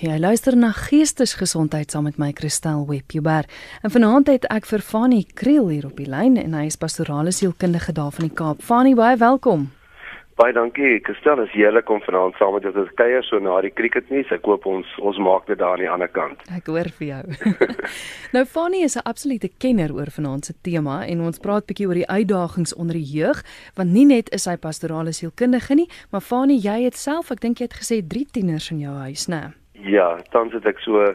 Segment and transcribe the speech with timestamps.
[0.00, 3.44] Jy luister na Geestesgesondheid saam met my Christel Webber.
[3.84, 7.34] En vanaand het ek vir Fanny Kriel hier op die lyn en hy is pastorale
[7.36, 8.62] sielkundige daar van die Kaap.
[8.64, 9.66] Fanny, baie welkom.
[10.40, 11.02] Baie dankie.
[11.04, 14.32] Christel, is heerlik om vanaand saam met jou te kuier so na die cricketnuus.
[14.32, 16.48] Ek hoop ons ons maak dit daar aan die ander kant.
[16.48, 17.52] Ek hoor vir jou.
[18.38, 22.00] nou Fanny is 'n absolute kenner oor vanaand se tema en ons praat bietjie oor
[22.00, 23.44] die uitdagings onder die jeug,
[23.76, 27.60] want nie net is hy pastorale sielkundige nie, maar Fanny, jy het self, ek dink
[27.60, 29.44] jy het gesê 3 tieners in jou huis, né?
[29.44, 29.59] Nee?
[29.82, 31.14] Ja, tans het ek so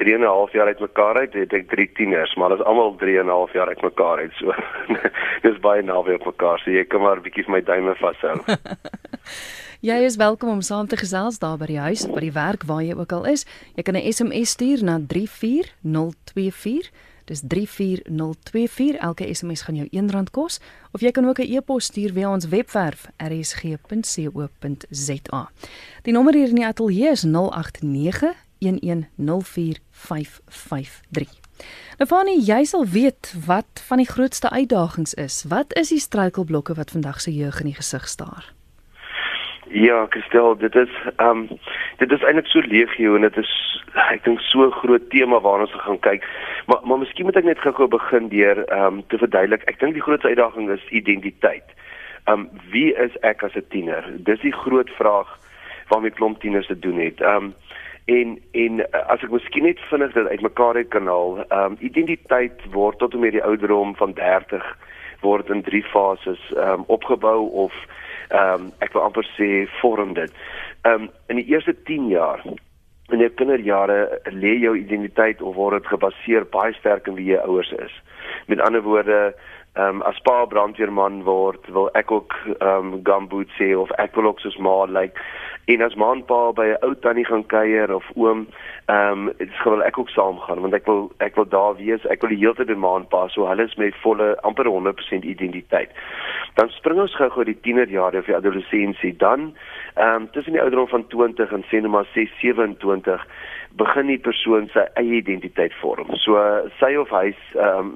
[0.00, 2.96] 3 en 'n half jaar uitmekaar uit, het ek drie tieners, maar hulle is almal
[2.96, 4.52] 3 en 'n half jaar uitmekaar uit, so.
[5.46, 8.40] Dis baie naby op mekaar, so jy kan maar 'n bietjie vir my duime vashou.
[9.90, 12.82] jy is welkom om saam te gesels daar by die huis, by die werk waar
[12.82, 13.46] jy ook al is.
[13.76, 16.90] Jy kan 'n SMS stuur na 34024
[17.32, 19.00] Dis 34024.
[19.00, 20.60] Elke SMS gaan jou R1 kos
[20.92, 23.90] of jy kan ook 'n e-pos stuur via ons webwerf rsg.co.za.
[26.02, 31.40] Die nommer hier in die ateljee is 089 1104553.
[31.98, 35.44] Nou Fanie, jy sal weet wat van die grootste uitdagings is.
[35.48, 38.54] Wat is die struikelblokke wat vandag se jeug in die gesig staar?
[39.72, 41.48] Ja, Christel, dit is ehm um,
[41.96, 43.52] dit is eintlik so legio en dit is
[44.10, 46.26] ek dink so groot tema waarna ons gaan kyk.
[46.66, 49.64] Maar maar miskien moet ek net gou-gou begin deur ehm um, te verduidelik.
[49.72, 51.72] Ek dink die grootste uitdaging is identiteit.
[52.26, 54.04] Ehm um, wie is ek as 'n tiener?
[54.28, 55.32] Dis die groot vraag
[55.88, 57.20] waarmee klomp tieners te doen het.
[57.20, 57.54] Ehm um,
[58.04, 62.60] en en as ek miskien net vinnig dit uitmekaar het kan haal, ehm um, identiteit
[62.76, 64.76] word tot en met die ouderdom van 30
[65.20, 67.72] word in drie fases ehm um, opgebou of
[68.32, 70.32] ehm um, ek wil amper sê vorm dit.
[70.82, 72.44] Ehm um, in die eerste 10 jaar
[73.12, 77.40] in jou kinderjare lê jou identiteit of word dit gebaseer baie sterk in wie jou
[77.44, 77.94] ouers is.
[78.48, 79.20] Met ander woorde,
[79.76, 84.16] ehm um, as pa brandweerman word, wil ek ook ehm um, gumboot sê of ek
[84.16, 84.92] wil ook soos ma lyk.
[84.92, 85.26] Like,
[85.64, 88.46] en as ma en pa by 'n ou tannie gaan kuier of oom
[88.86, 91.76] Ehm um, dit is gewoon ek ook saam gaan want ek wil ek wil daar
[91.76, 92.06] wees.
[92.10, 95.22] Ek wil die hele tyd by maand pas so hulle is met volle amper 100%
[95.22, 95.90] identiteit.
[96.58, 99.52] Dan spring ons gou-gou die tienerjare of die adolessensie dan
[99.94, 103.26] ehm um, tussen die ouderdom van 20 en sê net maar 6 27
[103.78, 106.10] begin die persoon sy eie identiteit vorm.
[106.26, 106.42] So
[106.82, 107.94] sy of hy ehm um,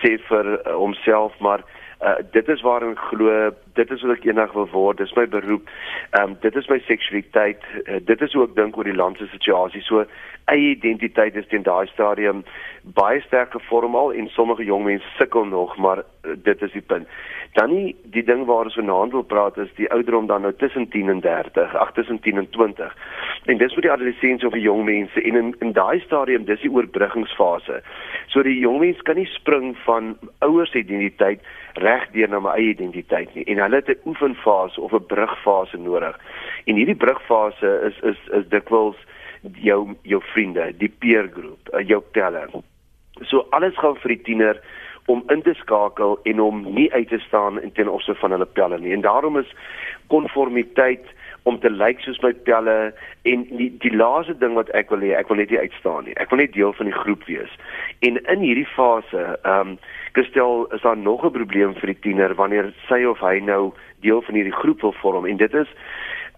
[0.00, 1.60] sê vir homself maar
[2.02, 5.68] Uh, dit is waarin glo dit is wat ek eendag wil word dis my beroep
[6.18, 9.20] ehm um, dit is my seksualiteit uh, dit is hoe ek dink oor die land
[9.22, 9.84] se situasie.
[9.86, 10.02] So
[10.50, 12.42] eie identiteit is teen daai stadium
[12.96, 16.82] baie sterk gevorm al en sommige jong mense sukkel nog maar uh, dit is die
[16.82, 17.06] punt.
[17.54, 20.88] Dan nie die ding waar ons vanaand wil praat is die ouderdom dan nou tussen
[20.90, 22.98] 10 en 30 ag tussen 10 en 20
[23.46, 26.60] en dis vir die adolessensie of die jong mense en in in daai stadium dis
[26.60, 27.80] die oorbruggingsfase
[28.28, 31.40] so die jong mens kan nie spring van ouers identiteit
[31.74, 35.78] reg deur na my eie identiteit nie en hulle het 'n oefenfase of 'n brugfase
[35.78, 36.18] nodig
[36.66, 38.96] en hierdie brugfase is is is dikwels
[39.42, 42.50] jou jou vriende, die peer groep, eh, jou teller.
[43.22, 44.60] So alles gaan vir die tiener
[45.06, 48.46] om in te skakel en om nie uit te staan in ten opsigte van hulle
[48.46, 48.92] pelle nie.
[48.92, 49.54] En daarom is
[50.06, 51.04] konformiteit
[51.42, 52.92] om te lyk soos my pelle
[53.22, 56.14] en die, die laaste ding wat ek wil hê, ek wil net nie uitstaan nie.
[56.22, 57.50] Ek wil net deel van die groep wees.
[58.00, 59.78] En in hierdie fase, ehm um,
[60.12, 64.22] gestel is daar nog 'n probleem vir die tiener wanneer sy of hy nou deel
[64.22, 65.68] van hierdie groep wil vorm en dit is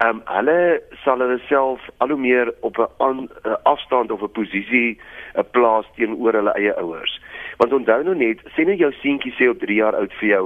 [0.02, 3.28] Ehm um, hulle sal hulle self al hoe meer op 'n
[3.62, 4.98] afstand of 'n posisie
[5.34, 7.20] 'n plaas teenoor hulle eie ouers.
[7.60, 10.44] Want onthou nou net, sien nou jou seentjie sê op 3 jaar oud vir jou,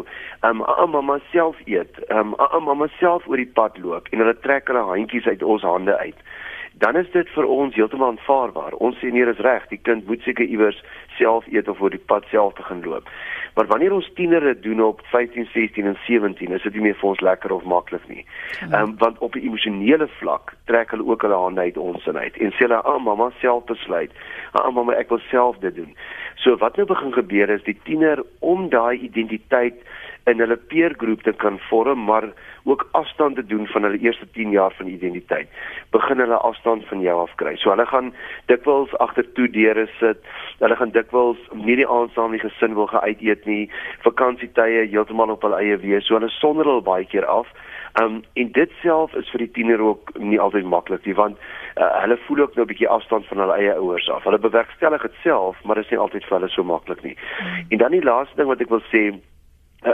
[0.48, 4.84] um, mamma self eet, um, mamma self oor die pad loop en hulle trek hulle
[4.90, 6.20] handjies uit ons hande uit.
[6.78, 8.76] Dan is dit vir ons heeltemal aanvaarbaar.
[8.78, 10.78] Ons sê nee, dis reg, die kind moet seker iewers
[11.18, 13.10] self eet of oor die pad self te gaan loop.
[13.58, 17.08] Maar wanneer ons tieners doen op 15, 16 en 17, is dit nie meer vir
[17.08, 18.24] ons lekker of maklik nie.
[18.60, 22.18] Ehm um, want op 'n emosionele vlak trek hulle ook hulle hande uit ons in
[22.18, 24.12] uit en sê hulle, "Ag, oh, mamma self besluit.
[24.52, 25.96] Ag, oh, mamma, ek wil self dit doen."
[26.34, 29.74] So wat nou begin gebeur is die tiener om daai identiteit
[30.26, 32.28] in hulle peergroep te kan vorm, maar
[32.68, 35.48] ook afstand te doen van hulle eerste 10 jaar van identiteit.
[35.90, 37.56] Begin hulle afstand van jou af kry.
[37.56, 38.12] So hulle gaan
[38.46, 40.20] dikwels agter toe deure sit.
[40.58, 43.70] Hulle gaan dikwels nie die aand saam die gesin wil geuit eet nie.
[44.04, 46.04] Vakansietye heeltemal op hulle eie wees.
[46.06, 47.48] So hulle sonder hulle baie keer af.
[48.02, 51.40] Um en dit self is vir die tiener ook nie altyd maklik nie want
[51.80, 54.24] uh, hulle voel ook nou 'n bietjie afstand van hulle eie ouers af.
[54.28, 57.16] Hulle bewerkstellig dit self, maar dit is nie altyd vir hulle so maklik nie.
[57.38, 57.64] Hmm.
[57.68, 59.02] En dan die laaste ding wat ek wil sê,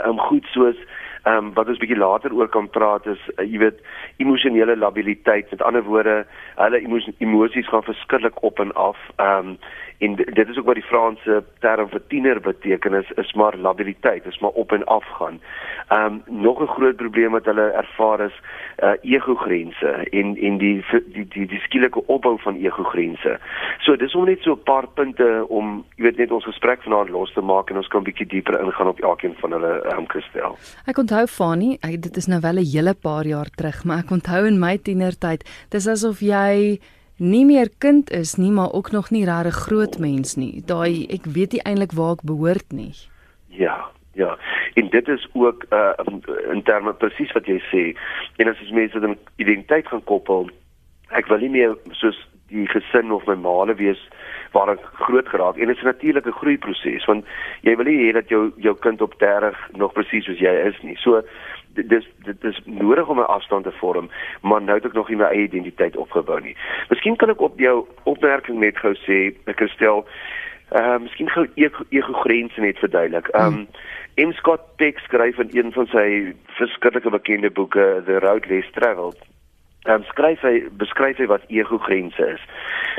[0.03, 0.77] um, goed soos
[1.25, 3.79] Ehm um, wat ons bietjie later oor kan praat is uh, jy weet
[4.21, 5.49] emosionele labiliteit.
[5.49, 6.19] Met ander woorde,
[6.59, 6.81] hulle
[7.17, 8.99] emosies gaan verskriklik op en af.
[9.15, 9.57] Ehm um,
[9.97, 14.25] en dit is ook wat die Franse term vir tiener beteken is is maar labiliteit,
[14.25, 15.39] is maar op en af gaan.
[15.87, 18.37] Ehm um, nog 'n groot probleem wat hulle ervaar is
[18.83, 23.39] uh ego-grense en en die die die, die skielike opbou van ego-grense.
[23.79, 27.09] So dis om net so 'n paar punte om jy weet net ons gesprek vanaand
[27.09, 29.97] los te maak en ons kan 'n bietjie dieper ingaan op elkeen van hulle ehm
[29.97, 30.57] um, kristel.
[30.85, 34.45] Ek onthou Fani, dit is nou wel 'n hele paar jaar terug, maar ek onthou
[34.45, 36.79] in my tienertyd, dis asof jy
[37.17, 40.63] nie meer kind is nie, maar ook nog nie regtig groot mens nie.
[40.65, 42.93] Daai ek weet nie eintlik waar ek behoort nie.
[43.47, 44.37] Ja, ja.
[44.73, 45.93] En dit is ook uh
[46.51, 47.83] in terme presies wat jy sê.
[48.37, 50.49] En as jy mense dan identiteit gaan koppel,
[51.09, 52.19] ek wil nie meer soos
[52.51, 54.01] die gesin of my maale wees
[54.53, 57.25] waar ek groot geraak en dit is 'n natuurlike groeiproses want
[57.61, 60.77] jy wil nie hê dat jou jou kind op 30 nog presies soos jy is
[60.81, 60.95] nie.
[60.97, 61.23] So
[61.75, 64.09] dis dit is nodig om 'n afstand te vorm,
[64.41, 66.55] maar nou het ek nog nie my eie identiteit opgebou nie.
[66.89, 70.05] Miskien kan ek op jou opmerking net gou sê, ek stel
[70.71, 71.45] ehm uh, miskien gou
[71.89, 73.27] ego grense net verduidelik.
[73.27, 73.67] Ehm um,
[74.17, 79.17] M Scott Peck skryf in een van sy verskillende bekende boeke The Road Less Traveled
[79.85, 82.43] dan um, skryf hy beskryf hy wat ego grense is.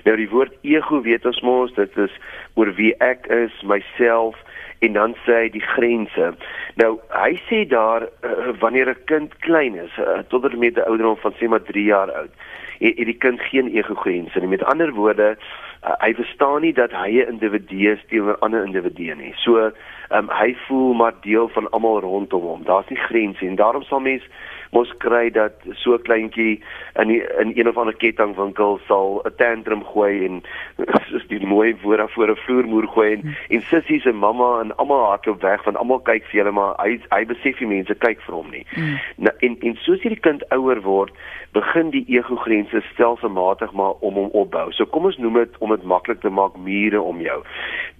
[0.07, 2.13] Nou die woord ego weet ons mos dit is
[2.55, 4.39] oor wie ek is, myself
[4.79, 6.33] en dan sê hy die grense.
[6.81, 10.89] Nou hy sê daar uh, wanneer 'n kind klein is, uh, tot en met 'n
[10.89, 12.33] ouderdom van sê maar 3 jaar oud,
[12.79, 14.49] het, het die kind geen ego grense nie.
[14.49, 15.37] Met ander woorde,
[15.85, 19.33] uh, hy verstaan nie dat hy 'n individu is teenoor ander individue nie.
[19.37, 19.71] So
[20.11, 22.65] um, hy voel maar deel van almal rondom hom.
[22.65, 24.27] Daar's nie grense en daarom sal mense
[24.71, 26.63] mos kry dat so 'n kleintjie
[27.01, 30.43] in die, in een of ander kettingwinkel sal 'n tantrum gooi en
[31.11, 34.77] soos die mooi woord daar voor 'n vloermoer gooi en, en sissies en mamma en
[34.77, 38.21] almal hardloop weg want almal kyk vir hulle maar hy hy besef die mense kyk
[38.21, 38.67] vir hom nie.
[38.77, 38.99] Mm.
[39.17, 41.13] Nou en en soos hierdie kind ouer word,
[41.53, 44.73] begin die ego grense stelselmatig maar om hom opbou.
[44.73, 47.43] So kom ons noem dit om dit maklik te maak mure om jou.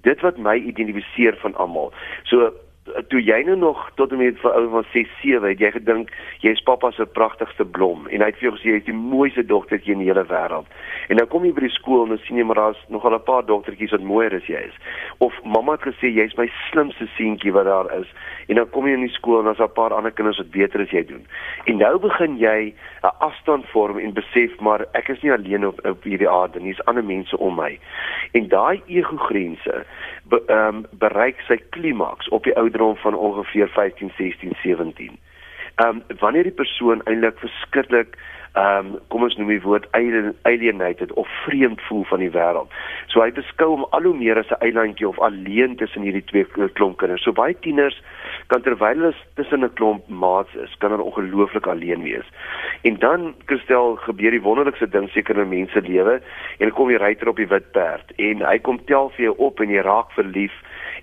[0.03, 1.93] Dit wat my identifiseer van almal.
[2.25, 2.53] So
[3.09, 6.13] toe jy nou nog tot en met vir ou van 6 7 het jy gedink
[6.45, 9.93] jy's pappa se pragtigste blom en hy het vir jou gesê jy's die mooiste dogtertjie
[9.93, 10.71] in die hele wêreld.
[11.09, 13.23] En nou kom jy by die skool en dan sien jy maar daar's nogal 'n
[13.27, 14.77] paar dogtertjies wat mooier as jy is.
[15.19, 18.09] Of mamma het gesê jy's my slimste seentjie wat daar is.
[18.49, 20.81] En dan kom jy in die skool en daar's 'n paar ander kinders wat beter
[20.81, 21.27] as jy doen.
[21.67, 25.85] En nou begin jy 'n afstand vorm en besef maar ek is nie alleen op
[25.87, 27.79] op hierdie aarde nie, daar's ander mense om my.
[28.33, 29.85] En daai ego grense
[30.25, 35.19] be, um, bereik sy klimaks op die ouderdom van ongeveer 15, 16, 17.
[35.75, 38.17] Ehm um, wanneer die persoon eintlik verskriklik
[38.53, 42.73] ehm um, kom ons noem die woord alienated of vreemd voel van die wêreld.
[43.13, 46.69] So hy beskou hom al hoe meer as 'n eilandjie of alleen tussen hierdie twee
[46.73, 47.23] klomp kinders.
[47.23, 48.01] So baie tieners
[48.47, 52.29] kan terwyl hulle tussen 'n klomp maats is, kan hulle ongelooflik alleen wees.
[52.83, 56.21] En dan kristel gebeur die wonderlikste ding seker in mense lewe
[56.59, 59.61] en kom jy ryter op die wit perd en hy kom tel vir jou op
[59.61, 60.53] en jy raak verlief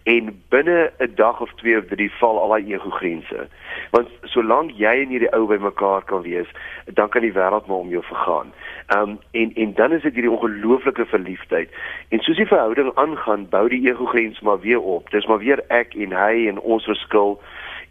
[0.03, 3.47] en binne 'n dag of 2 of 3 val al daai ego grense.
[3.91, 6.47] Want solank jy en hierdie ou by mekaar kan wees,
[6.85, 8.53] dan kan die wêreld maar om jou vergaan.
[8.87, 11.69] Ehm um, en en dan is dit hierdie ongelooflike verliefdheid.
[12.09, 15.09] En soos die verhouding aangaan, bou die ego grens maar weer op.
[15.09, 17.41] Dis maar weer ek en hy en ons verskil.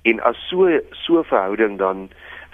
[0.02, 2.10] En as so so verhouding dan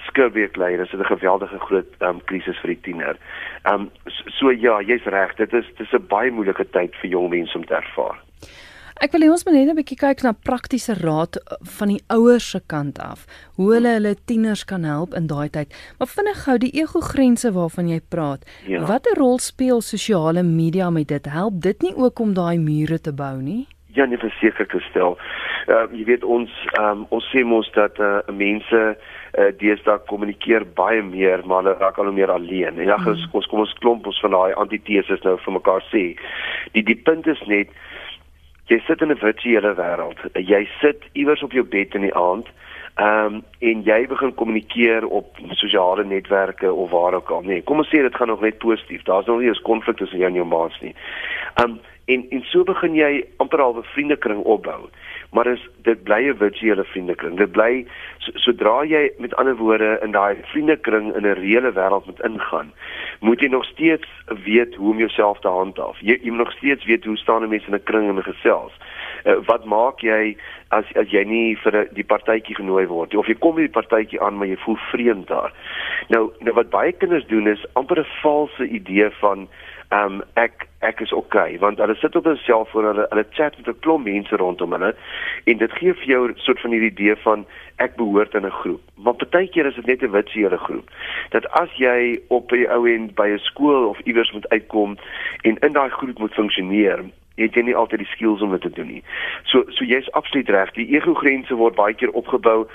[0.07, 3.17] skielik lei, dis 'n geweldige groot ehm um, krisis vir die tiener.
[3.63, 7.11] Ehm um, so, so ja, jy's reg, dit is dis 'n baie moeilike tyd vir
[7.11, 8.28] jong mense om te ervaar.
[8.99, 11.39] Ek wil hê ons moet net 'n bietjie kyk na praktiese raad
[11.79, 13.27] van die ouers se kant af.
[13.55, 15.71] Hoe hulle hulle tieners kan help in daai tyd.
[15.99, 18.43] Maar vinnig gou die ego-grense waarvan jy praat.
[18.67, 18.83] Ja.
[18.87, 21.27] Watter rol speel sosiale media met dit?
[21.27, 23.69] Help dit nie ook om daai mure te bou nie?
[23.95, 25.17] Ja, nee, verseker te stel.
[25.69, 28.81] Ehm uh, jy weet ons ehm um, ons sê mos dat uh, mense
[29.39, 32.79] uh, deesdae kommunikeer baie meer, maar hulle raak al hoe meer alleen.
[32.79, 33.31] En ja, mm.
[33.31, 36.19] ons kom ons klomp ons van daai antiteses nou vir mekaar sê.
[36.73, 37.71] Die die punt is net
[38.69, 40.19] jy sit in 'n virtuele wêreld.
[40.35, 42.47] Jy sit iewers op jou bed in die aand.
[42.99, 47.43] Ehm um, en jy begin kommunikeer op sosiale netwerke of waar ook al.
[47.43, 49.03] Nee, kom ons sê dit gaan nog net positief.
[49.03, 50.95] Daar's nog nie eens konflik tussen jou en jou maats nie.
[51.55, 54.89] Ehm um, en en so begin jy amper al 'n vriendekring opbou
[55.31, 57.37] maar is dit bly 'n virtuele vriendekring.
[57.37, 57.87] Dit bly
[58.19, 62.73] so, sodra jy met ander woorde in daai vriendekring in 'n reële wêreld moet ingaan,
[63.21, 64.09] moet jy nog steeds
[64.45, 66.01] weet hoe om jouself te handhaaf.
[66.01, 68.73] Jy, jy moet nog steeds weet hoe staan mense in 'n kring en gesels.
[69.25, 70.37] Uh, wat maak jy
[70.69, 74.21] as as jy nie vir die partytjie genooi word of jy kom by die partytjie
[74.21, 75.53] aan maar jy voel vreemd daar.
[76.09, 79.49] Nou nou wat baie kinders doen is amper 'n valse idee van
[79.89, 83.57] ehm um, ek ek is okay want hulle sit op 'n selfoon hulle hulle chat
[83.59, 84.95] met 'n klomp mense rondom hulle
[85.45, 88.51] en dit gee vir jou 'n soort van hierdie idee van ek behoort in 'n
[88.51, 88.81] groep.
[88.97, 90.91] Maar partykeer is dit net 'n witseele groep
[91.31, 94.97] dat as jy op by ou en by 'n skool of iewers moet uitkom
[95.43, 97.05] en in daai groep moet funksioneer
[97.39, 99.03] het jy nie altyd die skills om dit te doen nie.
[99.51, 100.75] So so jy's absoluut reg.
[100.77, 102.67] Die ego grense word baie keer opgebou.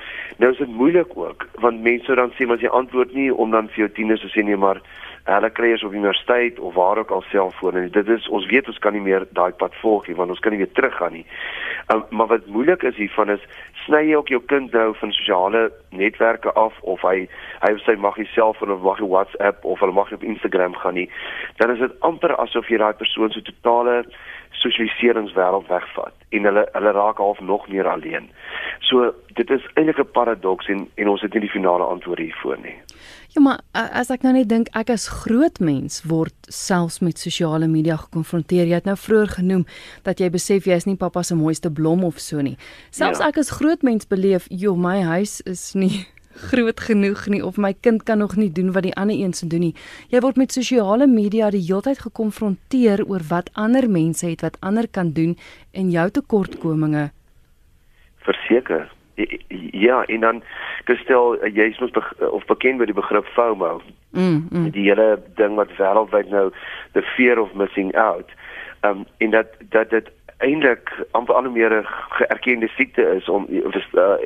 [0.42, 3.52] Nou is dit moeilik ook want mense dan sê maar as jy antwoord nie om
[3.52, 4.82] dan vir jou tieners te sê nee maar
[5.24, 7.90] hulle kry eers op universiteit of waar ook al selfone.
[7.90, 10.52] Dit is ons weet ons kan nie meer daai pad volg nie want ons kan
[10.52, 11.26] nie weer teruggaan nie.
[11.94, 13.46] Um, maar wat moeilik is hiervan is
[13.86, 15.64] sny jy ook jou kind nou van sosiale
[15.96, 17.28] netwerke af of hy
[17.64, 21.00] hy sê mag hy self of mag hy WhatsApp of hulle mag op Instagram gaan
[21.00, 21.10] nie.
[21.60, 24.04] Dan is dit amper asof jy daai persoon so totale
[24.62, 28.30] sosialiseringswêreld wegvat en hulle hulle raak half nog meer alleen.
[28.80, 32.58] So dit is eintlik 'n paradoks en en ons het nie die finale antwoord hiervoor
[32.62, 32.78] nie.
[33.34, 37.68] Ja maar as ek nou net dink ek as groot mens word selfs met sosiale
[37.68, 38.66] media gekonfronteer.
[38.66, 39.66] Jy het nou vroeër genoem
[40.04, 42.58] dat jy besef jy is nie pappa se mooiste blom of so nie.
[42.90, 43.28] Selfs ja.
[43.28, 47.74] ek as groot mens beleef, joh, my huis is nie groot genoeg nie of my
[47.82, 49.76] kind kan nog nie doen wat die ander een se doen nie.
[50.10, 54.58] Jy word met sosiale media die hele tyd gekonfronteer oor wat ander mense het wat
[54.62, 55.38] ander kan doen
[55.72, 57.12] en jou tekortkominge.
[58.26, 58.92] Verseker.
[59.72, 60.44] Ja, en dan
[60.86, 63.82] gestel jy's mos be of bekend met die begrip FOMO.
[64.12, 64.72] Mm, mm.
[64.72, 66.50] Die hele ding wat wêreldwyd nou
[66.94, 68.30] the fear of missing out.
[68.82, 70.10] Ehm um, en dat dat dit
[70.44, 74.18] eintlik amper al meer 'n geerkende siekte is om uh,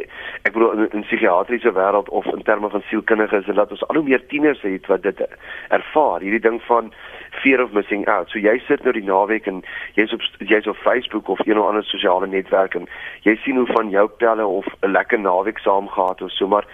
[0.42, 3.96] ek bedoel in 'n psigiatriese wêreld of in terme van sielkundiges en dat ons al
[3.96, 5.28] hoe meer tieners het wat dit
[5.70, 6.94] ervaar hierdie ding van
[7.30, 8.30] fear of missing out.
[8.30, 11.68] So jy sit nou die naweek en jy's op jy's op Facebook of een of
[11.68, 12.88] ander sosiale netwerk en
[13.22, 16.66] jy sien hoe van jou pelle of 'n lekker naweek saam gehad of so maar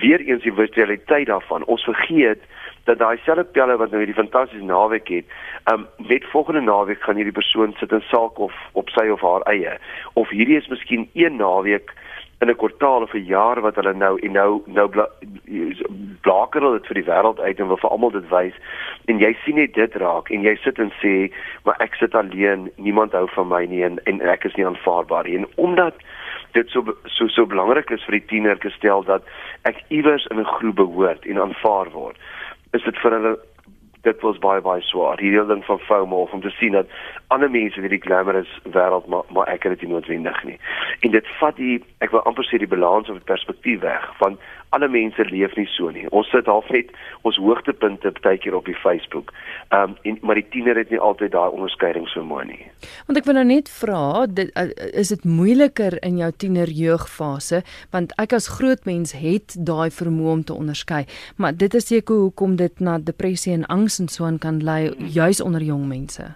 [0.00, 1.64] weer eens die virtualiteit daarvan.
[1.64, 2.42] Ons vergeet
[2.88, 5.38] dat daai selfe pelle wat nou hierdie fantastiese naweek het,
[5.72, 9.44] um net volgende naweek gaan hierdie persoon sit in saak of op sy of haar
[9.52, 9.76] eie.
[10.14, 11.92] Of hierdie is miskien een naweek
[12.40, 15.08] in 'n kwartaal of 'n jaar wat hulle nou en nou nou bla,
[16.20, 18.54] blaker dit vir die wêreld uit en wil vir almal dit wys
[19.04, 21.32] en jy sien net dit raak en jy sit en sê
[21.64, 25.24] maar ek sit alleen niemand hou van my nie en, en ek is nie aanvaarbaar
[25.24, 25.94] nie en omdat
[26.52, 29.22] dit so so so belangrik is vir die tiener gestel dat
[29.62, 32.16] ek iewers in 'n groep behoort en aanvaar word
[32.76, 33.36] is dit vir hulle
[34.06, 35.20] dit was baie baie swaar.
[35.20, 36.86] Hierdie ding van FOMO om te sien dat
[37.34, 40.58] ander mense in hierdie glamorous wêreld maar maar ek het dit nie noodwendig nie
[41.06, 44.38] en dit vat die ek wil amper sê die balans of die perspektief weg van
[44.70, 46.04] alle mense leef nie so nie.
[46.12, 46.90] Ons sit half net
[47.28, 49.32] ons hoogtepunte partykeer op die Facebook.
[49.68, 52.60] Ehm um, en maar die tiener het nie altyd daai onderskeidingsvermoë nie.
[53.08, 57.62] Want ek wil nou net vra, dit uh, is dit moeiliker in jou tiener jeugfase
[57.94, 61.04] want ek as groot mens het daai vermoë om te onderskei,
[61.36, 64.92] maar dit is seker hoekom dit na depressie en angs en so aan kan lei
[64.98, 66.34] juis onder jong mense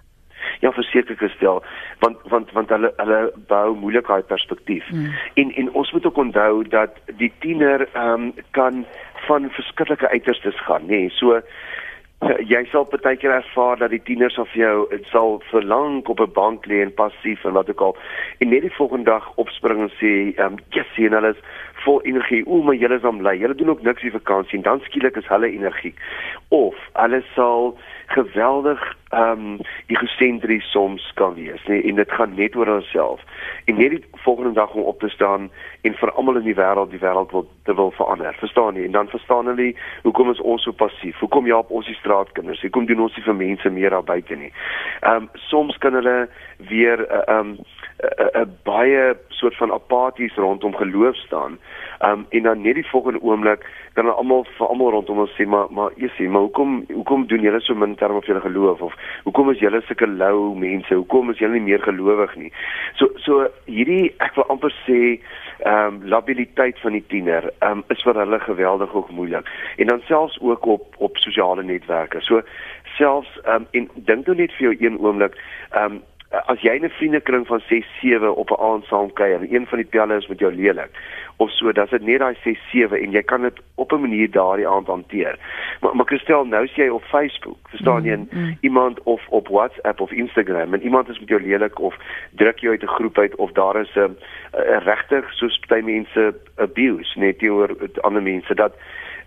[0.63, 1.61] ja verseker gestel
[1.99, 3.19] want want want hulle hulle
[3.51, 4.89] bou moeilikheid perspektief.
[4.91, 5.11] Mm.
[5.41, 8.85] en en ons moet ook onthou dat die tiener ehm um, kan
[9.27, 11.03] van verskillike uiterstes gaan nê.
[11.03, 11.09] Nee.
[11.19, 11.41] so
[12.47, 16.31] jy sal baie keer ervaar dat die tieners of jou dit sal verlang op 'n
[16.33, 17.97] bank lê en passief en wat ook al.
[18.39, 21.41] En net die volgende dag opspring en sê ehm um, yes sien hulle is
[21.85, 22.43] vol energie.
[22.47, 23.35] O my julle is aan bly.
[23.37, 25.93] Julle doen ook niks die vakansie en dan skielik is hulle energie
[26.49, 27.77] of hulle sal
[28.07, 28.79] geweldig
[29.13, 33.21] ehm um, egosentries soms kan wees nê en dit gaan net oor onsself
[33.65, 35.49] en net die volgende dag om op te staan
[35.81, 38.35] en vir almal in die wêreld die wêreld wil te wil verander.
[38.39, 38.85] Verstaan jy?
[38.87, 41.19] En dan verstaan hulle hoekom is ons so passief?
[41.19, 42.61] Hoekom jaap ons die straatkinders?
[42.61, 44.51] Hoekom doen ons nie vir mense meer daar buite nie?
[45.01, 46.17] Ehm um, soms kan hulle
[46.69, 51.59] weer eh, ehm uh, 'n um, uh, uh, baie soort van apaties rondom geloof staan.
[51.99, 55.45] Ehm um, en dan net die volgende oomblik dan almal vir almal rondom ons sê
[55.45, 58.81] maar maar jy sê maar hoekom hoekom doen julle so min terwyl of julle geloof?
[58.81, 58.93] Of
[59.23, 60.93] hoekom is julle sulke lou mense?
[60.93, 62.51] Hoekom is julle nie meer gelowig nie?
[62.99, 64.99] So so hierdie ek wil amper sê
[65.63, 69.49] ehm um, labiliteit van die tiener ehm um, is vir hulle geweldig ook moeilik.
[69.77, 72.21] En dan selfs ook op op sosiale netwerke.
[72.21, 72.41] So
[72.97, 75.37] selfs ehm um, en dink nou net vir jou een oomblik
[75.71, 76.01] ehm um,
[76.33, 79.77] as jy 'n vriendekring van 6 7 op 'n aand saam kuier en een van
[79.77, 80.91] die pelle is met jou lelik
[81.37, 84.31] of so is dit net daai 6 7 en jy kan dit op 'n manier
[84.31, 85.39] daardie aand hanteer.
[85.81, 88.57] Maar maar Christel, nou is jy op Facebook, verstaan jy, mm, mm.
[88.61, 91.95] iemand of op WhatsApp of Instagram en iemand is met jou lelik of
[92.31, 94.17] druk jou uit 'n groep uit of daar is 'n
[94.85, 98.73] regtig soos baie mense abuse net teenoor ander mense dat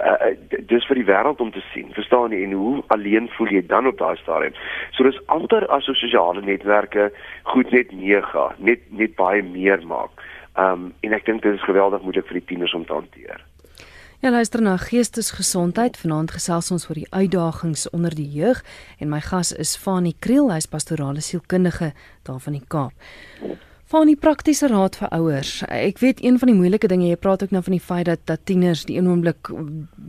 [0.00, 0.32] uh,
[0.68, 1.92] dis vir die wêreld om te sien.
[1.96, 4.56] Verstaan jy en hoe alleen voel jy dan op daai stadium?
[4.96, 7.10] So dis amper as sosiale netwerke
[7.52, 10.24] goed net meega, net net baie meer maak.
[10.56, 13.44] Um en ek dink dit is geweldig moeilik vir die tieners om te hanteer.
[14.24, 15.98] Ja, luister na Geestesgesondheid.
[16.00, 18.62] Vanaand gesels ons oor die uitdagings onder die jeug
[18.98, 21.92] en my gas is Fanie Kriel, hy's pastorale sielkundige
[22.24, 22.96] daar van die Kaap.
[23.86, 25.50] Fanie, praktiese raad vir ouers.
[25.70, 28.24] Ek weet een van die moeilike dinge, jy praat ook nou van die feit dat
[28.26, 29.46] dat tieners die een oomblik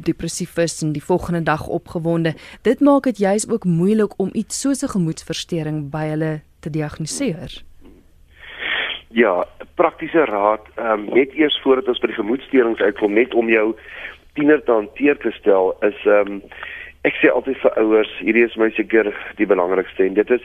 [0.07, 2.31] depressief is en die volgende dag opgewonde.
[2.65, 7.61] Dit maak dit juis ook moeilik om iets soos 'n gemoedversteuring by hulle te diagnoseer.
[9.13, 13.49] Ja, praktiese raad, ehm um, net eers voordat ons by die gemoedsteurings uitkom, net om
[13.49, 13.75] jou
[14.33, 16.41] tiener te hanteer te stel, is ehm um,
[17.03, 20.41] ek sê altyd vir ouers, hierdie is my seker die belangrikste en dit is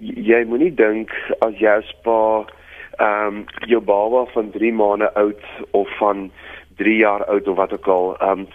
[0.00, 2.48] jy moenie dink as jy as pa
[2.96, 6.30] ehm um, jou baba van 3 maande oud of van
[6.76, 8.46] 3 jaar oud of wat ook al, ehm um,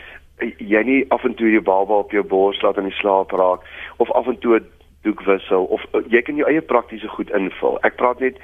[0.58, 3.62] jy nie af en toe jou baba op jou bors laat in die slaap raak
[3.98, 4.62] of af en toe
[5.08, 7.78] doek wissel of uh, jy kan jou eie praktiese goed invul.
[7.88, 8.40] Ek praat net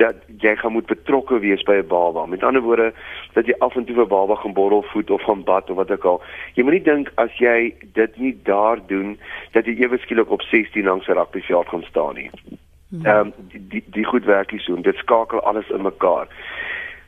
[0.00, 2.26] dat jy gaan moet betrokke wees by 'n baba.
[2.26, 2.92] Met ander woorde
[3.34, 5.90] dat jy af en toe vir baba gaan borrel voed of gaan bad of wat
[5.90, 6.22] ook al.
[6.54, 9.18] Jy moenie dink as jy dit nie daar doen
[9.52, 12.30] dat jy ewe skielik op 16 langs 'n rugbyveld gaan staan nie.
[12.90, 13.06] Hmm.
[13.06, 16.28] Ehm um, die, die die goed werk hier so en dit skakel alles in mekaar.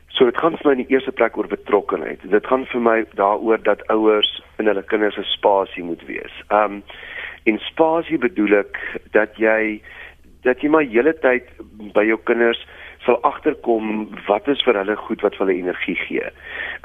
[0.08, 2.20] So dit gaan vir my in die eerste plek oor betrokkenheid.
[2.30, 6.44] Dit gaan vir my daaroor dat ouers in hulle kinders se spasie moet wees.
[6.48, 6.82] Ehm um,
[7.42, 8.78] En spasie bedoel ek
[9.16, 9.82] dat jy
[10.42, 11.46] dat jy maar hele tyd
[11.94, 12.58] by jou kinders
[13.02, 16.30] sal agterkom wat is vir hulle goed wat vir hulle energie gee.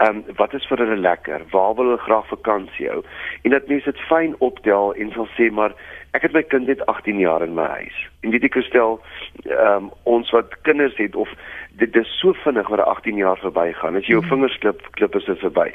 [0.02, 1.46] Ehm um, wat is vir hulle lekker?
[1.54, 3.04] Waar wil hulle graag vakansie hou?
[3.44, 5.78] En dat mense dit fyn optel en sal sê maar
[6.12, 7.98] ek het my kind net 18 jaar in my huis.
[8.22, 9.00] En weet ek stel
[9.46, 11.30] ehm um, ons wat kinders het of
[11.78, 13.96] dit is so vinnig wat 18 jaar verbygaan.
[13.96, 14.30] As jy jou hmm.
[14.34, 15.70] vingers klip, klip is dit verby.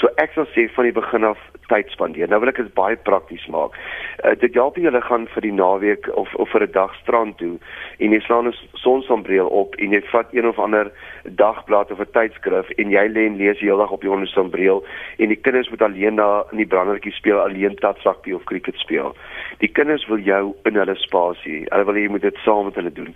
[0.00, 2.30] So ek sal sê van die begin af tyd spandeer.
[2.30, 3.76] Nou wil ek dit baie prakties maak.
[4.22, 7.38] Uh, dit help jy hulle gaan vir die naweek of of vir 'n dag strand
[7.38, 7.58] toe
[7.98, 10.92] en jy slaan 'n sonsonbreel op en jy vat een of ander
[11.24, 14.84] dagblad of 'n tydskrif en jy lê en lees die hele dag op die sonsonbreel
[15.18, 19.14] en die kinders moet alleen daar in die brandertjie speel, alleen tatsakkie of cricket speel.
[19.58, 21.66] Die kinders wil jou in hulle spasie.
[21.68, 23.14] Hulle wil jy moet dit saam met hulle doen.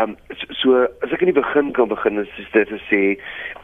[0.00, 0.16] Ehm um,
[0.50, 3.02] so as ek in die begin kan begin is dit te sê,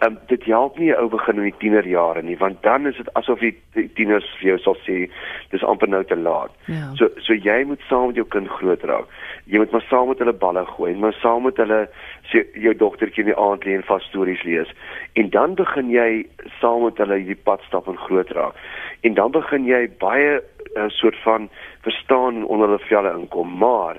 [0.06, 3.10] um, dit help nie 'n ou begin in die tienerjare nie, want dan is dit
[3.14, 5.08] asof die, die tieners vir jou sal sê
[5.50, 6.50] dis amper nou te laat.
[6.66, 6.94] Ja.
[6.94, 9.06] So so jy moet saam met jou kind groot raak.
[9.44, 11.88] Jy moet maar saam met hulle balle gooi, maar saam met hulle
[12.32, 14.72] sê jou dogtertjie in die aand lê en vas stories lees.
[15.14, 16.26] En dan begin jy
[16.60, 18.54] saam met hulle hierdie pad stap en groot raak.
[19.02, 20.42] En dan begin jy baie 'n
[20.76, 21.48] uh, eh, soort van
[21.82, 23.96] verstaan onder hulle velle inkom, maar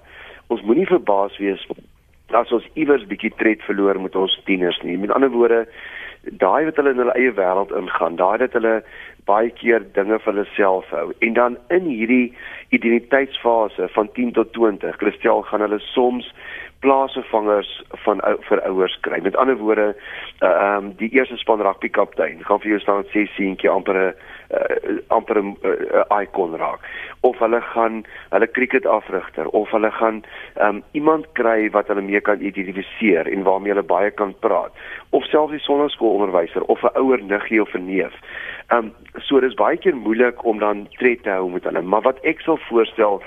[0.47, 1.67] ons moenie verbaas wees
[2.35, 4.97] as ons iewers bietjie tred verloor met ons tieners nie.
[4.97, 5.65] Met ander woorde,
[6.23, 8.81] daai wat hulle in hulle eie wêreld ingaan, daai dat hulle
[9.27, 12.35] baie keer dinge vir hulle self hou en dan in hierdie
[12.75, 16.29] identiteitsfase van 10 tot 20, Christel gaan hulle soms
[16.85, 17.69] plaasvervangers
[18.05, 19.19] van vir ouers kry.
[19.25, 22.81] Met ander woorde, uh, ehm uh, um, die eerste span rugby kaptein gaan vir jou
[22.83, 24.13] staan sê seentjie amper 'n
[24.51, 26.79] uh, amper 'n uh, icon raak.
[27.21, 30.23] Of hulle gaan hulle cricket afrigter of hulle gaan
[30.61, 34.71] um, iemand kry wat hulle mee kan identifiseer en waarmee hulle baie kan praat.
[35.09, 38.13] Of selfs die sonneskoolonderwyser of 'n ouer niggie of 'n neef.
[38.67, 42.01] Ehm um, so dis baie keer moeilik om dan tred te hou met hulle, maar
[42.01, 43.21] wat ek sal voorstel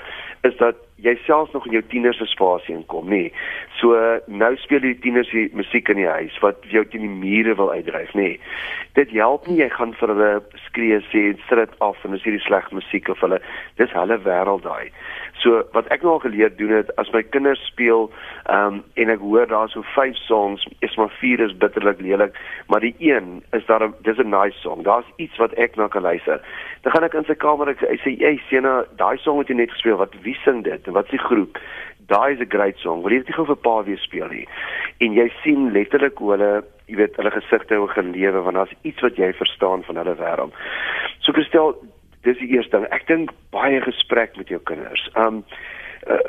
[0.47, 3.23] is dat jy selfs nog in jou tieners se spasie inkom, nê.
[3.27, 3.33] Nee.
[3.79, 7.55] So nou speel die tieners die musiek in die huis wat jou teen die mure
[7.57, 8.33] wil uitdryf, nê.
[8.33, 8.39] Nee.
[8.97, 10.31] Dit help nie jy gaan vir hulle
[10.67, 13.41] skree sê sit dit af en as hierdie sleg musiek of hulle
[13.81, 14.89] dis hulle wêreld daai.
[15.41, 18.09] So wat ek nou al geleer doen het as my kinders speel
[18.45, 22.37] ehm um, en ek hoor daar so vyf songs, is maar vier is bitterlik lelik,
[22.69, 24.83] maar die een is daar dis 'n nice song.
[24.83, 26.41] Daar's iets wat ek na kan luister.
[26.81, 29.71] Dan gaan ek in sy kamer ek sê, "Ey, Sena, daai song wat jy net
[29.71, 30.85] gespeel, wat wie sing dit?
[30.85, 31.57] Wat is die groep?"
[32.07, 33.01] Daai is 'n great song.
[33.01, 34.47] Wil jy dit nie gou vir pa weer speel nie?
[34.99, 39.01] En jy sien letterlik hoe hulle, jy weet, hulle gesigte hoe gelewe want daar's iets
[39.01, 40.53] wat jy verstaan van hulle wêreld.
[41.19, 41.75] So gestel
[42.21, 42.87] dis die eerste ding.
[42.93, 45.09] Ek dink baie gesprek met jou kinders.
[45.15, 45.43] Um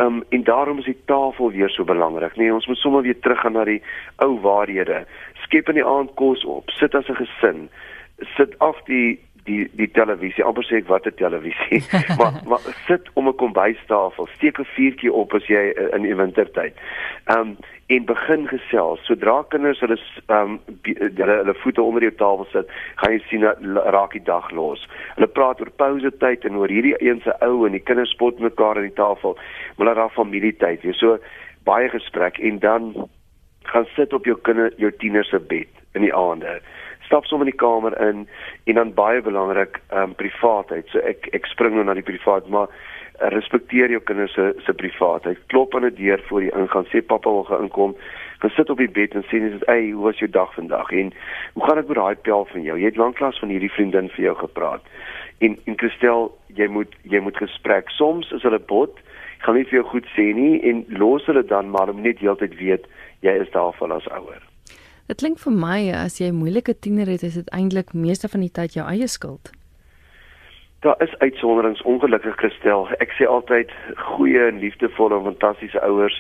[0.05, 2.37] um en daarom is die tafel weer so belangrik.
[2.37, 3.83] Nee, ons moet sommer weer teruggaan na die
[4.17, 5.05] ou waarhede.
[5.45, 6.71] Skep in die aand kos op.
[6.71, 7.71] Sit as 'n gesin.
[8.37, 10.45] Sit af die die die televisie.
[10.45, 11.83] Amper sê ek wat 'n televisie.
[12.19, 14.29] maar maar sit om 'n kombuistafel.
[14.35, 16.75] Steek 'n vuurtjie op as jy uh, in die wintertyd.
[17.37, 19.05] Um en begin gesels.
[19.05, 23.41] Sodra kinders hulle ehm um, hulle hulle voete onder jou tafel sit, gaan jy sien
[23.41, 23.59] dat
[23.95, 24.87] raak die dag los.
[25.17, 28.39] Hulle praat oor pouse tyd en oor hierdie een se ou en die kinders spot
[28.39, 29.37] mekaar aan die tafel.
[29.77, 30.83] Maar hulle raak familietyd.
[30.83, 31.19] Jy so
[31.65, 32.95] baie gesprek en dan
[33.73, 36.61] gaan sit op jou kinder jou tiener se bed in die aande.
[37.13, 38.25] Stap sommer in die kamer in
[38.65, 40.87] en dan baie belangrik ehm um, privaatheid.
[40.89, 42.73] So ek ek spring nou na die privaat, maar
[43.35, 45.39] respekteer jou kinders se se privaatheid.
[45.53, 47.97] Klop aan 'n deur voor jy ingaan, sê pappa wil gaan inkom.
[48.39, 51.13] Gaan sit op die bed en sê net, "Ey, hoe was jou dag vandag?" En
[51.53, 52.79] hoe gaan dit met daai pel van jou?
[52.79, 54.83] Jy het lanklaas van hierdie vriendin vir jou gepraat.
[55.39, 57.91] En en Christel, jy moet jy moet gesprek.
[57.91, 58.99] Soms is hulle bot,
[59.39, 62.57] gaan nie vir jou goed sê nie en los hulle dan maar om net heeltyd
[62.57, 62.87] weet
[63.21, 64.52] jy is daar vir as ouer.
[65.07, 68.53] Dit klink vir my as jy moeilike tiener het, is dit eintlik meeste van die
[68.53, 69.51] tyd jou eie skuld.
[70.83, 72.89] Daar is uitsonderings ongelukkig gestel.
[72.99, 73.71] Ek sê altyd
[74.15, 76.17] goeie en liefdevolle en fantastiese ouers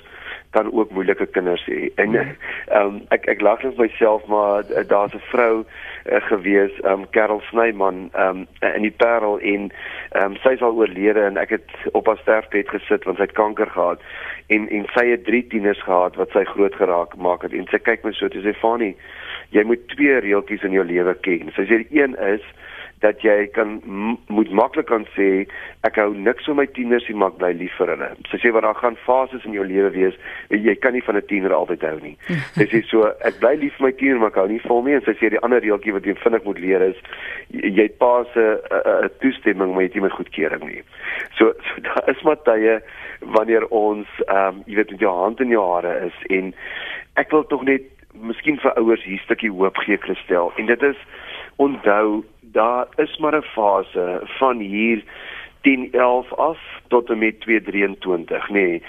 [0.52, 1.90] kan ook moeilike kinders hê.
[1.94, 2.36] En hmm.
[2.76, 7.06] ehm um, ek ek lag net myself maar daar's 'n vrou uh, gewees, ehm um,
[7.10, 9.70] Karel Snyman, ehm um, in die Parel en
[10.10, 13.28] ehm um, sy is al oorlede en ek het op haar sterfbed gesit want sy
[13.28, 14.00] het kanker gehad
[14.46, 17.78] en en sy het drie tieners gehad wat sy groot geraak maak het en sy
[17.78, 18.92] kyk my so toe sê Fanny,
[19.56, 21.52] jy moet twee reeltjies in jou lewe ken.
[21.56, 22.44] Sy sê die een is
[23.02, 23.80] dat jy kan
[24.28, 25.44] moet maklik kan sê
[25.86, 28.10] ek hou niks van my tieners nie maar ek bly lief vir hulle.
[28.30, 30.18] Sy sê wat daar gaan fases in jou lewe wees,
[30.54, 32.16] jy kan nie van 'n tiener altyd hou nie.
[32.58, 34.94] Sy sê so ek bly lief vir my tiener maar ek hou nie vol nie
[34.94, 36.98] en sy sê die ander reeltjie wat jy vinnig moet leer is
[37.50, 40.82] jy het pa se 'n toestemming maar jy het nie met goedkeuring nie.
[41.38, 42.80] So, so daar is maar tye
[43.20, 46.54] wanneer ons ehm um, jy weet met jou hand in jou hare is en
[47.14, 50.82] ek wil tog net miskien vir ouers hier 'n stukkie hoop gee Christel en dit
[50.82, 50.96] is
[51.56, 55.04] onthou daar is maar 'n fase van hier
[55.62, 58.82] 10 11 af tot en met 223 nê nee,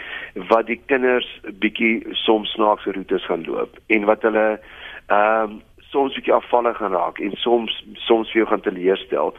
[0.48, 4.60] wat die kinders bietjie soms snaakse roetes gaan loop en wat hulle
[5.08, 5.62] ehm um,
[5.94, 9.36] soms bietjie afvallig gaan raak en soms soms vir jou gaan teleurstel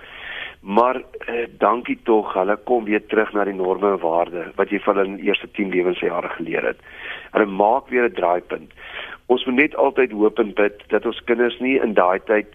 [0.64, 4.80] maar eh, dankie tog hulle kom weer terug na die norme en waarde wat jy
[4.80, 6.80] van hulle in die eerste 10 lewensjare geleer het.
[7.36, 8.72] Hulle maak weer 'n draaipunt.
[9.26, 12.48] Ons moet net altyd hoop en bid dat ons kinders nie in daai tyd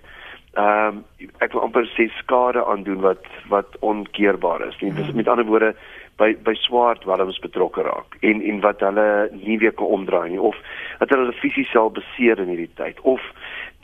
[0.58, 4.78] ehm um, ek wil amper sê skade aandoen wat wat onkeerbaar is.
[4.82, 5.76] Nie, dis met ander woorde
[6.18, 10.42] by by swart walms betrokke raak en en wat hulle nie weer kan omdraai nie
[10.42, 10.58] of
[11.00, 13.24] dat hulle fisies sal beseer in hierdie tyd of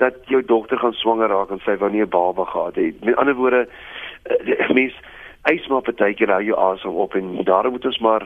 [0.04, 3.04] dat jou dogter gaan swanger raak en sy wou nie 'n baba gehad het.
[3.06, 4.94] Met ander woorde uh, mens
[5.42, 8.26] eis maar partykeer hou jou asem op en daarom moet ons maar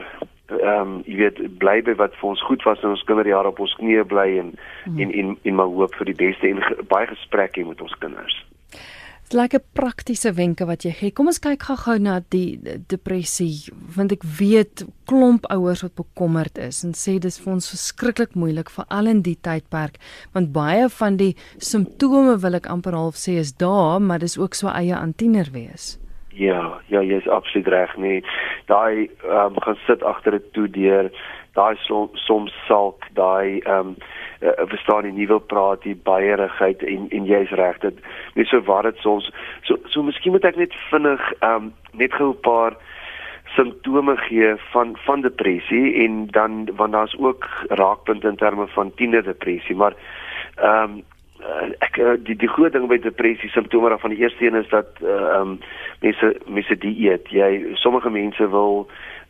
[0.50, 3.60] ehm um, jy weet bly by wat vir ons goed was in ons kinderjare op
[3.60, 5.00] ons knieë bly en hmm.
[5.00, 8.36] en en en maar hoop vir die beste en ge, baie gesprekke met ons kinders.
[9.30, 11.10] Dit lyk 'n praktiese wenke wat jy gee.
[11.10, 12.58] Kom ons kyk gou-gou na die
[12.88, 18.34] depressie want ek weet klomp ouers wat bekommerd is en sê dis vir ons verskriklik
[18.34, 20.02] moeilik veral in die tydperk
[20.34, 24.54] want baie van die simptome wil ek amper half sê is daar, maar dis ook
[24.54, 26.00] so eie aan tiener wees.
[26.34, 28.20] Ja, ja, jy is absoluut reg nie.
[28.70, 31.10] Daai ehm um, gaan sit agter 'n toedeur,
[31.58, 33.96] daai som, soms salk, daai ehm um,
[34.40, 37.98] uh, verstaan jy nie wil praat die baierigheid en en jy's reg dit
[38.38, 39.30] nie so waar dit soms
[39.68, 42.76] so so miskien moet ek net vinnig ehm um, net gou 'n paar
[43.56, 49.76] simptome gee van van depressie en dan want daar's ook raakpunte in terme van tienerdepressie
[49.76, 49.94] maar
[50.56, 51.02] ehm um,
[51.40, 54.68] uh, ek uh, die die groot ding by depressie simptome van die eerste een is
[54.68, 55.58] dat eh, ehm uh, um,
[56.00, 58.86] mense mense dieet jy sommige mense wil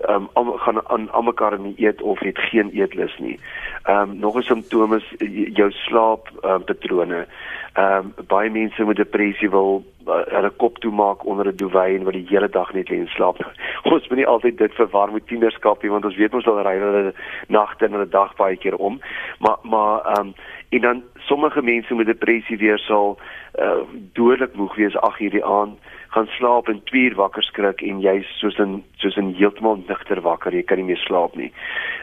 [0.09, 3.39] ehm um, gaan aan almekaar in eet of het geen eetlus nie.
[3.83, 5.15] Ehm um, nog 'n simptoom is
[5.55, 7.27] jou slaap um, patrone.
[7.73, 12.05] Ehm um, baie mense met depressie wil uh, hulle kop toemaak onder 'n duvet en
[12.05, 13.37] wat die hele dag net lê en slaap.
[13.93, 16.79] Ons moet nie altyd dit verwar met tienerskap nie want ons weet ons sal ry
[16.79, 17.15] hulle
[17.49, 19.01] nagte en hulle dag baie keer om.
[19.39, 20.35] Maar maar ehm um,
[20.71, 23.19] en dan sommige mense met depressie weer sal
[23.59, 25.79] uh, dodelik moeg wees ag hierdie aand
[26.15, 30.21] gaan slaap en 2 uur wakker skrik en jy's soos 'n soos 'n heeltemal nigter
[30.21, 31.53] wakker jy kan nie meer slaap nie.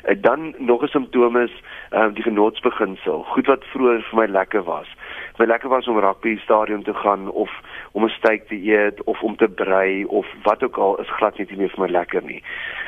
[0.04, 1.52] Uh, dan nog 'n simptoom is
[1.92, 3.24] uh, die genotsbeginsel.
[3.24, 4.88] Goed wat vroeër vir my lekker was.
[5.38, 7.52] My lekker was om rugby stadion te gaan of
[7.92, 11.38] om 'n steak te eet of om te brei of wat ook al is glad
[11.38, 12.44] nie meer vir my lekker nie.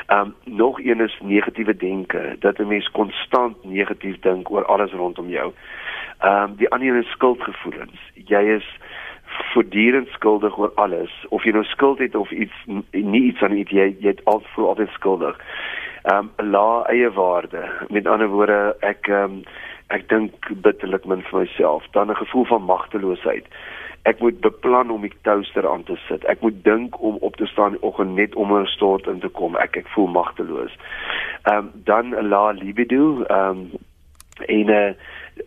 [0.08, 5.30] Um nog een is negatiewe denke dat 'n mens konstant negatief dink oor alles rondom
[5.30, 5.54] jou.
[6.24, 8.00] Um die ander een is skuldgevoelens.
[8.14, 8.78] Jy is
[9.54, 13.72] voortdurend skuldig oor alles of jy nou skuld het of iets nie iets aan iets
[13.72, 15.38] jy jy het al voel altyd skuldig.
[16.14, 17.70] Um la eie waarde.
[17.90, 19.44] Met ander woorde ek um
[19.90, 21.84] ek dink bitterlik min vir myself.
[21.92, 23.46] Dan 'n gevoel van magteloosheid
[24.04, 26.24] ek moet beplan om die toaster aan te sit.
[26.32, 29.28] Ek moet dink om op te staan die oggend net om 'n stort in te
[29.28, 29.56] kom.
[29.56, 30.74] Ek ek voel magteloos.
[31.44, 33.72] Ehm um, dan 'n la libido, ehm um,
[34.46, 34.94] en 'n uh,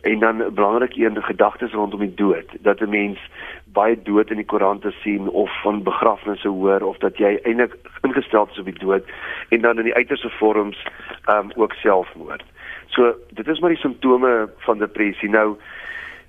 [0.00, 3.18] en dan belangrik een gedagtes rondom die dood dat 'n mens
[3.64, 8.48] baie dood in die koerante sien of van begrafnisse hoor of dat jy eintlik ingestel
[8.50, 9.04] is op die dood
[9.48, 10.86] en dan in die uiterste vorms
[11.24, 12.44] ehm um, ook selfmoord.
[12.92, 15.30] So dit is maar die simptome van depressie.
[15.30, 15.56] Nou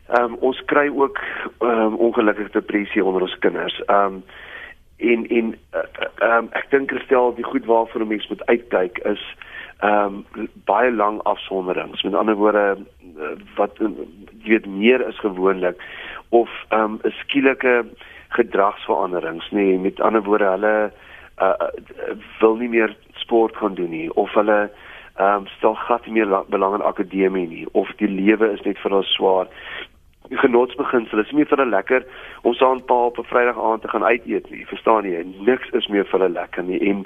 [0.08, 1.20] Ehm um, ons kry ook
[1.60, 3.82] ehm um, ongelukkige depressie onder ons kinders.
[3.86, 4.24] Ehm um,
[4.98, 9.24] en en uh, um, ek dink Christel die goed waarvoor 'n mens moet uitkyk is
[9.80, 12.04] ehm um, baie lang afsonderings.
[12.04, 12.78] Met ander woorde
[13.56, 13.80] wat
[14.44, 15.82] jy weet meer is gewoonlik
[16.30, 17.86] of ehm um, 'n skielike
[18.28, 20.92] gedragsveranderings nê nee, met ander woorde hulle
[21.40, 21.68] uh,
[22.40, 24.70] wil nie meer sport gaan doen nie of hulle
[25.18, 28.80] ehm um, stel glad nie meer belang in akademie nie of die lewe is net
[28.82, 29.48] vir hulle swaar.
[30.32, 32.06] Die genotsbeginsel is meer vir hulle lekker
[32.42, 35.24] om saam pa op 'n Vrydag aand te gaan uit eet nie verstaan jy?
[35.46, 36.80] Niks is meer vir hulle lekker nie.
[36.90, 37.06] En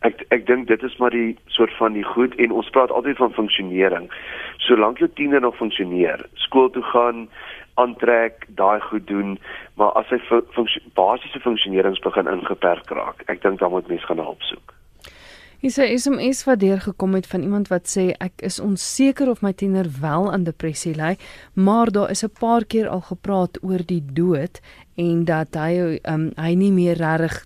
[0.00, 3.16] ek ek dink dit is maar die soort van die goed en ons praat altyd
[3.16, 4.10] van funksionering.
[4.58, 7.28] Solank jou tiener nog funksioneer skool toe gaan
[7.74, 9.38] aantrek, daai goed doen,
[9.74, 14.18] maar as hy funksie, basiese funksionerings begin ingeperk raak, ek dink dan moet mens gaan
[14.18, 14.77] hulp soek.
[15.58, 19.50] Hier sê SMS wat deurgekom het van iemand wat sê ek is onseker of my
[19.50, 21.16] tiener wel aan depressie ly,
[21.58, 24.60] maar daar is 'n paar keer al gepraat oor die dood
[24.96, 27.44] en dat hy um, hy nie meer reg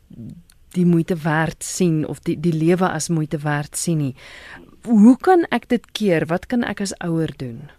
[0.77, 4.15] die moeite werd sien of die die lewe as moeite werd sien nie.
[4.85, 6.27] Hoe kan ek dit keer?
[6.27, 7.71] Wat kan ek as ouer doen?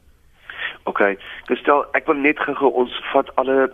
[0.84, 1.02] OK.
[1.46, 3.70] Gestel, ek wil net gou ons vat alle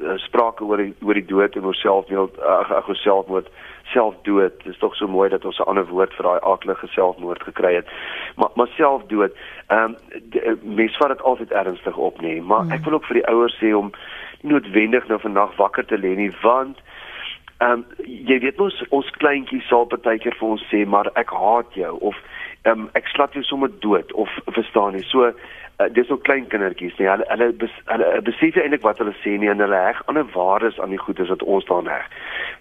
[0.00, 3.48] uh, sprake oor die, oor die dood en oor selfmoord, ag uh, ag selfmoord,
[3.92, 4.52] selfdood.
[4.62, 7.74] Dit is tog so mooi dat ons 'n ander woord vir daai aardige selfmoord gekry
[7.74, 7.88] het.
[8.36, 9.32] Maar maar selfdood,
[9.66, 9.94] ehm
[10.44, 12.42] um, mens vat dit altyd ernstig op, nê.
[12.42, 12.70] Maar mm.
[12.70, 14.16] ek wil ook vir die ouers sê om nie
[14.52, 16.78] noodwendig nou vandag wakker te lê nie, want
[17.58, 21.78] ehm um, jy weet mos ons kleintjies sal partykeer vir ons sê maar ek haat
[21.78, 22.18] jou of
[22.66, 25.32] ehm um, ek slat jou sommer dood of verstaan jy so uh,
[25.94, 27.06] dis ook klein kindertjies nie.
[27.06, 30.80] Hulle hulle, bes, hulle besef eintlik wat hulle sê nie en hulle heg ander waardes
[30.80, 32.10] aan die goedes wat ons daar heg.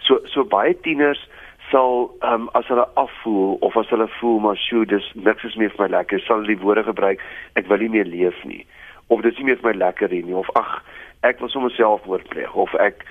[0.08, 1.24] So so baie tieners
[1.72, 5.58] sal ehm um, as hulle afvoel of as hulle voel maar sjoe dis niks is
[5.62, 7.24] meer vir my lekker, sal hulle die woorde gebruik
[7.60, 8.63] ek wil nie meer leef nie
[9.08, 10.78] of dis nie meer vir my lekker nie of ag
[11.26, 13.06] ek wil sommer selfmoord pleeg of ek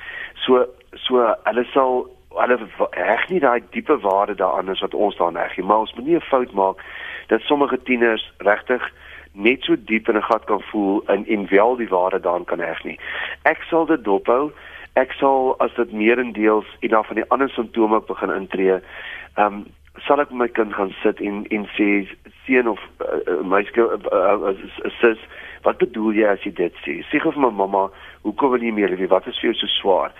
[0.45, 0.65] so
[1.07, 2.05] so hulle sal
[2.35, 2.59] hulle
[2.91, 6.07] heg nie daai diepe waarde daaraan as wat ons daar heg nie, maar ons moet
[6.07, 6.77] nie 'n fout maak
[7.29, 8.93] dat sommige tieners regtig
[9.33, 12.59] net so diep in 'n gat kan voel en en wel die ware daan kan
[12.59, 12.99] heg nie.
[13.43, 14.53] Ek sal dit dophou.
[14.95, 18.79] Ek sal as dit meerendeels en dan van die ander simptome begin intree,
[19.35, 19.67] ehm um,
[20.03, 22.07] sal ek my kind gaan sit en en sê
[22.47, 25.19] seun of uh, meisie uh, uh, uh, sis
[25.63, 26.99] wat bedoel jy as jy dit sê?
[27.11, 27.89] Sê gou vir my mamma,
[28.23, 29.11] hoekom wil jy meer lief?
[29.11, 30.13] Wat is vir jou so swaar?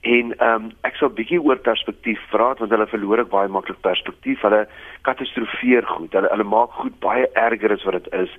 [0.00, 3.80] En ehm um, ek sal bietjie oor perspektief praat want hulle verloor ek baie maklik
[3.84, 4.40] perspektief.
[4.40, 4.62] Hulle
[5.04, 6.14] katastrofeer goed.
[6.16, 8.32] Hulle hulle maak goed baie erger as wat dit is.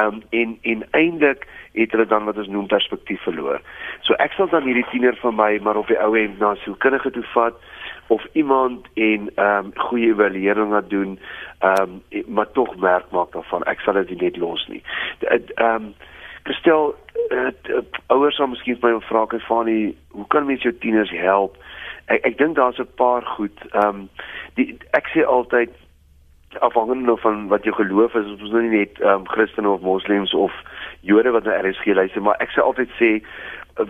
[0.00, 1.44] Ehm um, en en eintlik
[1.76, 3.60] het hulle dan wat ons noem perspektief verloor.
[4.08, 6.80] So ek sal dan hierdie tiener van my maar op die ou end na so
[6.80, 7.60] kindige toe vat
[8.08, 11.18] of iemand en ehm um, goeie evaluering laat doen
[11.60, 14.80] ehm um, maar tog merk maak daarvan ek sal dit net los nie.
[15.20, 15.92] Ehm
[16.48, 16.94] Gestel
[17.30, 21.12] uh, ouers sal miskien vir my vra kyk van die hoe kan mens jou tieners
[21.14, 21.56] help?
[22.10, 23.58] Ek ek dink daar's 'n paar goed.
[23.72, 24.08] Ehm um,
[24.58, 25.70] die ek sê altyd
[26.60, 29.80] afhangende van wat jou geloof is, ons is nou nie net ehm um, Christene of
[29.80, 30.52] moslems of
[31.00, 33.10] Jode wat na RSG luister, maar ek sê altyd sê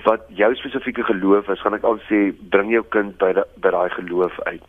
[0.07, 3.73] wat jou spesifieke geloof is, gaan ek altyd sê bring jou kind by die, by
[3.75, 4.62] daai geloof uit.